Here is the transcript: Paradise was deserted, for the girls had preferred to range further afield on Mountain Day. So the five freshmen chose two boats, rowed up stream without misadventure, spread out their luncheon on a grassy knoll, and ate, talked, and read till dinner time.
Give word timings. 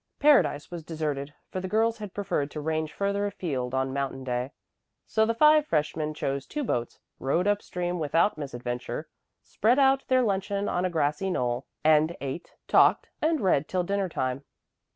Paradise 0.17 0.71
was 0.71 0.83
deserted, 0.83 1.35
for 1.51 1.59
the 1.59 1.67
girls 1.67 1.99
had 1.99 2.11
preferred 2.15 2.49
to 2.49 2.59
range 2.59 2.91
further 2.91 3.27
afield 3.27 3.75
on 3.75 3.93
Mountain 3.93 4.23
Day. 4.23 4.51
So 5.05 5.27
the 5.27 5.35
five 5.35 5.67
freshmen 5.67 6.15
chose 6.15 6.47
two 6.47 6.63
boats, 6.63 6.97
rowed 7.19 7.45
up 7.45 7.61
stream 7.61 7.99
without 7.99 8.35
misadventure, 8.35 9.07
spread 9.43 9.77
out 9.77 10.03
their 10.07 10.23
luncheon 10.23 10.67
on 10.67 10.85
a 10.85 10.89
grassy 10.89 11.29
knoll, 11.29 11.67
and 11.83 12.17
ate, 12.19 12.55
talked, 12.67 13.09
and 13.21 13.41
read 13.41 13.67
till 13.67 13.83
dinner 13.83 14.09
time. 14.09 14.43